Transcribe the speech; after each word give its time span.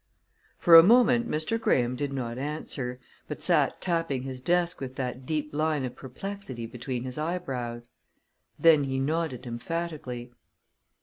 For 0.57 0.73
a 0.75 0.81
moment 0.81 1.29
Mr. 1.29 1.61
Graham 1.61 1.95
did 1.95 2.11
not 2.11 2.39
answer, 2.39 2.99
but 3.27 3.43
sat 3.43 3.79
tapping 3.81 4.23
his 4.23 4.41
desk 4.41 4.81
with 4.81 4.95
that 4.95 5.27
deep 5.27 5.53
line 5.53 5.85
of 5.85 5.95
perplexity 5.95 6.65
between 6.65 7.03
his 7.03 7.19
eyebrows. 7.19 7.91
Then 8.57 8.85
he 8.85 8.97
nodded 8.97 9.45
emphatically. 9.45 10.33